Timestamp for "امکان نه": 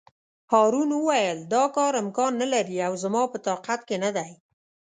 2.03-2.47